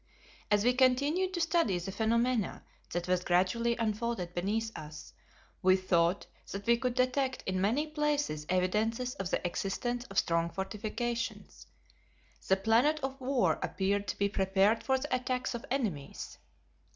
As 0.49 0.63
we 0.63 0.73
continued 0.73 1.31
to 1.35 1.41
study 1.41 1.77
the 1.77 1.91
phenomena 1.91 2.63
that 2.91 3.07
was 3.07 3.23
gradually 3.23 3.75
unfolded 3.77 4.33
beneath 4.33 4.71
us 4.75 5.13
we 5.61 5.75
thought 5.75 6.25
that 6.51 6.65
we 6.65 6.75
could 6.75 6.95
detect 6.95 7.43
in 7.45 7.61
many 7.61 7.85
places 7.85 8.47
evidences 8.49 9.13
of 9.13 9.29
the 9.29 9.45
existence 9.45 10.05
of 10.05 10.17
strong 10.17 10.49
fortifications. 10.49 11.67
The 12.47 12.57
planet 12.57 12.99
of 13.03 13.21
war 13.21 13.59
appeared 13.61 14.07
to 14.07 14.17
be 14.17 14.27
prepared 14.27 14.81
for 14.83 14.97
the 14.97 15.15
attacks 15.15 15.53
of 15.53 15.65
enemies. 15.69 16.39